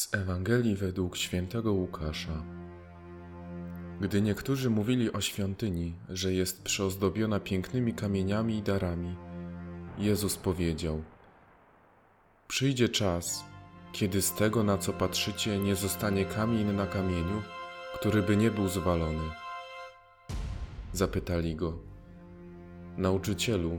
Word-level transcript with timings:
Z 0.00 0.14
Ewangelii 0.14 0.76
według 0.76 1.16
świętego 1.16 1.72
Łukasza. 1.72 2.44
Gdy 4.00 4.22
niektórzy 4.22 4.70
mówili 4.70 5.12
o 5.12 5.20
świątyni, 5.20 5.94
że 6.08 6.32
jest 6.32 6.62
przyozdobiona 6.62 7.40
pięknymi 7.40 7.94
kamieniami 7.94 8.58
i 8.58 8.62
darami, 8.62 9.16
Jezus 9.98 10.36
powiedział: 10.36 11.02
Przyjdzie 12.48 12.88
czas, 12.88 13.44
kiedy 13.92 14.22
z 14.22 14.32
tego, 14.32 14.62
na 14.62 14.78
co 14.78 14.92
patrzycie, 14.92 15.58
nie 15.58 15.76
zostanie 15.76 16.24
kamień 16.24 16.72
na 16.72 16.86
kamieniu, 16.86 17.42
który 17.94 18.22
by 18.22 18.36
nie 18.36 18.50
był 18.50 18.68
zwalony. 18.68 19.24
Zapytali 20.92 21.56
go: 21.56 21.78
Nauczycielu, 22.96 23.78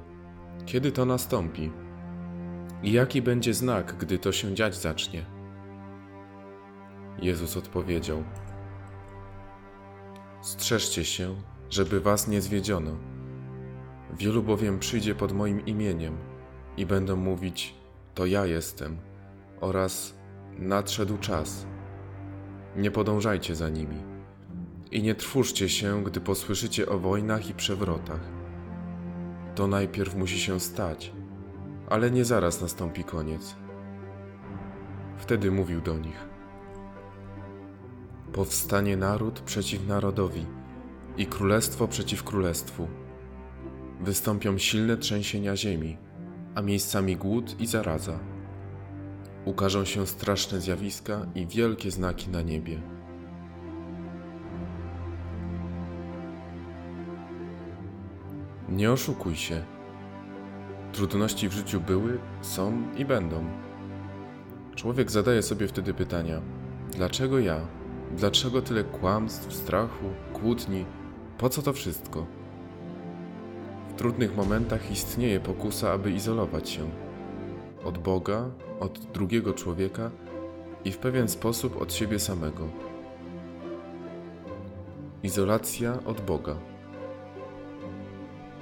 kiedy 0.66 0.92
to 0.92 1.06
nastąpi? 1.06 1.72
I 2.84 2.92
jaki 2.92 3.22
będzie 3.22 3.54
znak, 3.54 3.98
gdy 3.98 4.20
to 4.20 4.32
się 4.32 4.56
dziać 4.56 4.76
zacznie? 4.76 5.41
Jezus 7.20 7.58
odpowiedział: 7.58 8.24
Strzeżcie 10.42 11.06
się, 11.06 11.36
żeby 11.70 12.00
was 12.00 12.28
nie 12.28 12.42
zwiedziono. 12.42 12.92
Wielu 14.14 14.44
bowiem 14.44 14.80
przyjdzie 14.80 15.16
pod 15.16 15.32
moim 15.32 15.66
imieniem 15.66 16.18
i 16.78 16.86
będą 16.86 17.16
mówić: 17.16 17.76
To 18.16 18.26
ja 18.26 18.46
jestem, 18.46 18.98
oraz 19.62 20.16
nadszedł 20.60 21.18
czas. 21.18 21.66
Nie 22.76 22.92
podążajcie 22.92 23.56
za 23.56 23.70
nimi. 23.70 23.98
I 24.92 25.04
nie 25.04 25.16
trwóżcie 25.16 25.70
się, 25.70 26.04
gdy 26.04 26.22
posłyszycie 26.22 26.90
o 26.90 27.00
wojnach 27.00 27.50
i 27.50 27.54
przewrotach. 27.54 28.22
To 29.56 29.68
najpierw 29.68 30.16
musi 30.16 30.40
się 30.40 30.60
stać, 30.60 31.14
ale 31.90 32.12
nie 32.12 32.26
zaraz 32.26 32.62
nastąpi 32.62 33.04
koniec. 33.04 33.56
Wtedy 35.18 35.52
mówił 35.52 35.82
do 35.82 35.98
nich: 35.98 36.26
Powstanie 38.34 38.98
naród 38.98 39.40
przeciw 39.40 39.88
narodowi 39.88 40.46
i 41.18 41.26
królestwo 41.26 41.88
przeciw 41.88 42.24
królestwu. 42.24 42.88
Wystąpią 44.02 44.58
silne 44.58 44.98
trzęsienia 44.98 45.56
ziemi, 45.56 45.98
a 46.56 46.62
miejscami 46.62 47.18
głód 47.18 47.62
i 47.62 47.68
zaraza. 47.68 48.20
Ukażą 49.46 49.86
się 49.86 50.08
straszne 50.08 50.62
zjawiska 50.62 51.26
i 51.36 51.48
wielkie 51.48 51.92
znaki 51.92 52.30
na 52.30 52.42
niebie. 52.42 52.82
Nie 58.70 58.92
oszukuj 58.92 59.36
się. 59.36 59.66
Trudności 60.94 61.50
w 61.50 61.54
życiu 61.54 61.82
były, 61.82 62.20
są 62.42 62.94
i 62.98 63.06
będą. 63.06 63.46
Człowiek 64.76 65.12
zadaje 65.12 65.42
sobie 65.42 65.68
wtedy 65.68 65.94
pytania: 65.94 66.42
dlaczego 66.92 67.40
ja? 67.40 67.81
Dlaczego 68.18 68.62
tyle 68.62 68.84
kłamstw, 68.84 69.54
strachu, 69.54 70.06
kłótni? 70.34 70.86
Po 71.38 71.50
co 71.50 71.62
to 71.62 71.74
wszystko? 71.74 72.26
W 73.90 73.94
trudnych 73.94 74.36
momentach 74.38 74.92
istnieje 74.92 75.40
pokusa, 75.40 75.92
aby 75.92 76.12
izolować 76.12 76.70
się 76.70 76.90
od 77.84 77.98
Boga, 77.98 78.50
od 78.80 79.00
drugiego 79.00 79.54
człowieka 79.54 80.12
i 80.86 80.92
w 80.92 80.98
pewien 80.98 81.28
sposób 81.28 81.82
od 81.82 81.94
siebie 81.94 82.20
samego. 82.20 82.68
Izolacja 85.24 86.00
od 86.06 86.22
Boga. 86.22 86.56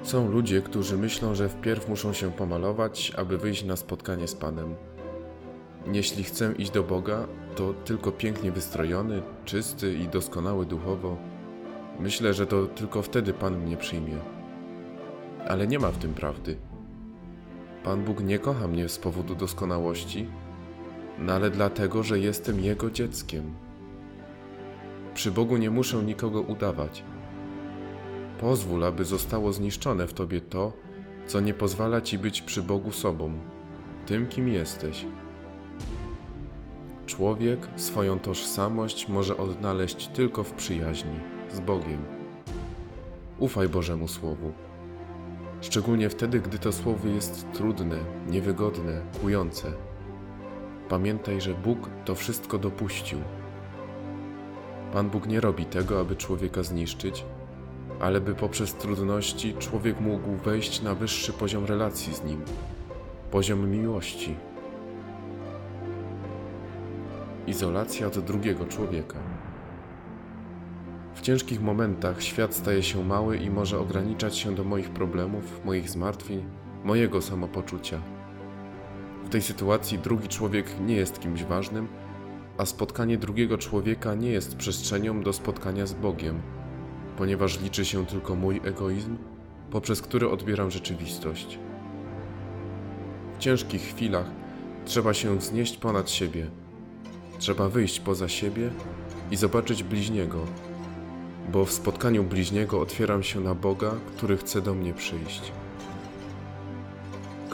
Są 0.03 0.31
ludzie, 0.31 0.61
którzy 0.61 0.97
myślą, 0.97 1.35
że 1.35 1.49
wpierw 1.49 1.89
muszą 1.89 2.13
się 2.13 2.31
pomalować, 2.31 3.11
aby 3.17 3.37
wyjść 3.37 3.63
na 3.63 3.75
spotkanie 3.75 4.27
z 4.27 4.35
Panem. 4.35 4.75
Jeśli 5.93 6.23
chcę 6.23 6.53
iść 6.57 6.71
do 6.71 6.83
Boga, 6.83 7.27
to 7.55 7.73
tylko 7.73 8.11
pięknie 8.11 8.51
wystrojony, 8.51 9.21
czysty 9.45 9.93
i 9.93 10.07
doskonały 10.07 10.65
duchowo. 10.65 11.17
Myślę, 11.99 12.33
że 12.33 12.45
to 12.45 12.65
tylko 12.65 13.01
wtedy 13.01 13.33
Pan 13.33 13.57
mnie 13.57 13.77
przyjmie. 13.77 14.17
Ale 15.47 15.67
nie 15.67 15.79
ma 15.79 15.91
w 15.91 15.97
tym 15.97 16.13
prawdy. 16.13 16.57
Pan 17.83 18.03
Bóg 18.03 18.23
nie 18.23 18.39
kocha 18.39 18.67
mnie 18.67 18.89
z 18.89 18.97
powodu 18.97 19.35
doskonałości, 19.35 20.27
no 21.19 21.33
ale 21.33 21.49
dlatego, 21.49 22.03
że 22.03 22.19
jestem 22.19 22.59
Jego 22.59 22.91
dzieckiem. 22.91 23.53
Przy 25.13 25.31
Bogu 25.31 25.57
nie 25.57 25.69
muszę 25.69 26.03
nikogo 26.03 26.41
udawać. 26.41 27.03
Pozwól, 28.39 28.83
aby 28.83 29.05
zostało 29.05 29.53
zniszczone 29.53 30.07
w 30.07 30.13
Tobie 30.13 30.41
to, 30.41 30.73
co 31.27 31.39
nie 31.39 31.53
pozwala 31.53 32.01
Ci 32.01 32.17
być 32.17 32.41
przy 32.41 32.63
Bogu 32.63 32.91
sobą, 32.91 33.33
tym 34.05 34.27
kim 34.27 34.47
jesteś. 34.47 35.05
Człowiek 37.09 37.67
swoją 37.75 38.19
tożsamość 38.19 39.07
może 39.07 39.37
odnaleźć 39.37 40.07
tylko 40.07 40.43
w 40.43 40.53
przyjaźni 40.53 41.19
z 41.51 41.59
Bogiem. 41.59 42.05
Ufaj 43.39 43.69
Bożemu 43.69 44.07
Słowu. 44.07 44.51
Szczególnie 45.61 46.09
wtedy, 46.09 46.39
gdy 46.39 46.59
to 46.59 46.71
słowo 46.71 47.07
jest 47.07 47.45
trudne, 47.53 47.97
niewygodne, 48.27 49.01
kłujące. 49.21 49.71
Pamiętaj, 50.89 51.41
że 51.41 51.53
Bóg 51.53 51.89
to 52.05 52.15
wszystko 52.15 52.57
dopuścił. 52.57 53.19
Pan 54.93 55.09
Bóg 55.09 55.27
nie 55.27 55.41
robi 55.41 55.65
tego, 55.65 55.99
aby 55.99 56.15
człowieka 56.15 56.63
zniszczyć, 56.63 57.25
ale 57.99 58.21
by 58.21 58.35
poprzez 58.35 58.73
trudności 58.73 59.53
człowiek 59.53 59.99
mógł 59.99 60.35
wejść 60.35 60.81
na 60.81 60.95
wyższy 60.95 61.33
poziom 61.33 61.65
relacji 61.65 62.15
z 62.15 62.23
Nim, 62.23 62.41
poziom 63.31 63.69
miłości 63.69 64.35
izolacja 67.49 68.07
od 68.07 68.19
drugiego 68.19 68.65
człowieka. 68.65 69.19
W 71.13 71.21
ciężkich 71.21 71.61
momentach 71.61 72.23
świat 72.23 72.55
staje 72.55 72.83
się 72.83 73.03
mały 73.03 73.37
i 73.37 73.49
może 73.49 73.79
ograniczać 73.79 74.37
się 74.37 74.55
do 74.55 74.63
moich 74.63 74.89
problemów, 74.89 75.61
moich 75.65 75.89
zmartwień, 75.89 76.43
mojego 76.83 77.21
samopoczucia. 77.21 78.01
W 79.25 79.29
tej 79.29 79.41
sytuacji 79.41 79.99
drugi 79.99 80.27
człowiek 80.27 80.65
nie 80.79 80.95
jest 80.95 81.19
kimś 81.19 81.43
ważnym, 81.43 81.87
a 82.57 82.65
spotkanie 82.65 83.17
drugiego 83.17 83.57
człowieka 83.57 84.15
nie 84.15 84.31
jest 84.31 84.55
przestrzenią 84.55 85.21
do 85.21 85.33
spotkania 85.33 85.85
z 85.85 85.93
Bogiem, 85.93 86.41
ponieważ 87.17 87.61
liczy 87.61 87.85
się 87.85 88.05
tylko 88.05 88.35
mój 88.35 88.61
egoizm, 88.63 89.17
poprzez 89.71 90.01
który 90.01 90.29
odbieram 90.29 90.71
rzeczywistość. 90.71 91.59
W 93.35 93.37
ciężkich 93.37 93.81
chwilach 93.81 94.31
trzeba 94.85 95.13
się 95.13 95.37
wznieść 95.37 95.77
ponad 95.77 96.09
siebie 96.09 96.47
Trzeba 97.39 97.69
wyjść 97.69 97.99
poza 97.99 98.29
siebie 98.29 98.69
i 99.31 99.35
zobaczyć 99.35 99.83
bliźniego, 99.83 100.45
bo 101.51 101.65
w 101.65 101.71
spotkaniu 101.71 102.23
bliźniego 102.23 102.81
otwieram 102.81 103.23
się 103.23 103.39
na 103.39 103.55
Boga, 103.55 103.91
który 104.15 104.37
chce 104.37 104.61
do 104.61 104.73
mnie 104.73 104.93
przyjść. 104.93 105.51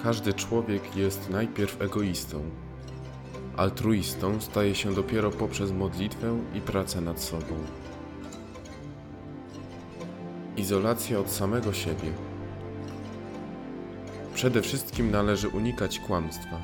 Każdy 0.03 0.33
człowiek 0.33 0.95
jest 0.95 1.29
najpierw 1.29 1.81
egoistą. 1.81 2.41
Altruistą 3.57 4.41
staje 4.41 4.75
się 4.75 4.93
dopiero 4.93 5.31
poprzez 5.31 5.71
modlitwę 5.71 6.39
i 6.55 6.61
pracę 6.61 7.01
nad 7.01 7.21
sobą. 7.21 7.55
Izolacja 10.57 11.19
od 11.19 11.31
samego 11.31 11.73
siebie. 11.73 12.11
Przede 14.33 14.61
wszystkim 14.61 15.11
należy 15.11 15.49
unikać 15.49 15.99
kłamstwa, 15.99 16.59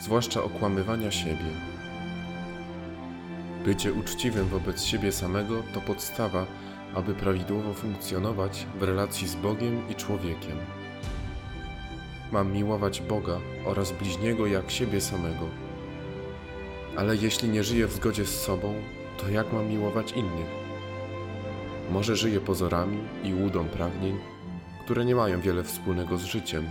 zwłaszcza 0.00 0.42
okłamywania 0.42 1.10
siebie. 1.10 1.81
Bycie 3.64 3.92
uczciwym 3.92 4.48
wobec 4.48 4.84
siebie 4.84 5.12
samego 5.12 5.62
to 5.74 5.80
podstawa, 5.80 6.46
aby 6.94 7.14
prawidłowo 7.14 7.74
funkcjonować 7.74 8.66
w 8.78 8.82
relacji 8.82 9.28
z 9.28 9.34
Bogiem 9.34 9.88
i 9.90 9.94
człowiekiem. 9.94 10.56
Mam 12.32 12.52
miłować 12.52 13.00
Boga 13.00 13.38
oraz 13.64 13.92
bliźniego 13.92 14.46
jak 14.46 14.70
siebie 14.70 15.00
samego. 15.00 15.46
Ale 16.96 17.16
jeśli 17.16 17.48
nie 17.48 17.64
żyję 17.64 17.86
w 17.86 17.92
zgodzie 17.92 18.24
z 18.24 18.40
sobą, 18.40 18.74
to 19.18 19.28
jak 19.28 19.52
mam 19.52 19.68
miłować 19.68 20.12
innych? 20.12 20.50
Może 21.90 22.16
żyję 22.16 22.40
pozorami 22.40 22.98
i 23.24 23.34
łudą 23.34 23.64
pragnień, 23.64 24.18
które 24.84 25.04
nie 25.04 25.14
mają 25.14 25.40
wiele 25.40 25.64
wspólnego 25.64 26.18
z 26.18 26.24
życiem. 26.24 26.64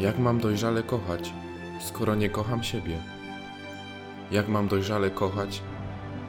Jak 0.00 0.18
mam 0.18 0.40
dojrzale 0.40 0.82
kochać, 0.82 1.32
skoro 1.80 2.14
nie 2.14 2.30
kocham 2.30 2.62
siebie? 2.62 3.19
Jak 4.30 4.48
mam 4.48 4.68
dojrzale 4.68 5.10
kochać, 5.10 5.62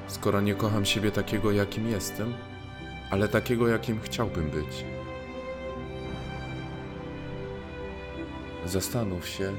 skoro 0.08 0.42
nie 0.42 0.56
kocham 0.56 0.86
siebie 0.86 1.12
takiego, 1.12 1.52
jakim 1.52 1.88
jestem, 1.88 2.34
ale 3.12 3.28
takiego, 3.28 3.68
jakim 3.68 4.00
chciałbym 4.02 4.50
być? 4.50 4.86
Zastanów 8.66 9.28
się, 9.28 9.54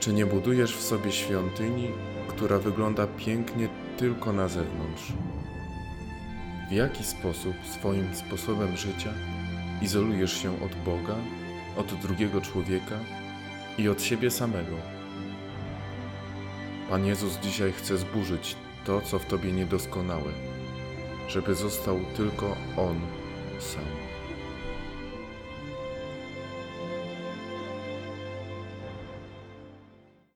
czy 0.00 0.12
nie 0.12 0.26
budujesz 0.26 0.76
w 0.76 0.82
sobie 0.82 1.12
świątyni, 1.12 1.88
która 2.28 2.58
wygląda 2.58 3.06
pięknie 3.06 3.68
tylko 3.96 4.32
na 4.32 4.48
zewnątrz. 4.48 5.12
W 6.68 6.72
jaki 6.72 7.04
sposób 7.04 7.54
swoim 7.80 8.14
sposobem 8.14 8.76
życia 8.76 9.12
izolujesz 9.82 10.42
się 10.42 10.62
od 10.62 10.74
Boga, 10.84 11.14
od 11.76 11.94
drugiego 11.94 12.40
człowieka 12.40 12.98
i 13.78 13.88
od 13.88 14.02
siebie 14.02 14.30
samego? 14.30 14.95
Pan 16.90 17.06
Jezus 17.06 17.38
dzisiaj 17.38 17.72
chce 17.72 17.98
zburzyć 17.98 18.56
to, 18.84 19.00
co 19.00 19.18
w 19.18 19.26
tobie 19.26 19.52
niedoskonałe, 19.52 20.32
żeby 21.28 21.54
został 21.54 22.00
tylko 22.16 22.56
On 22.76 23.00
sam. 23.58 24.05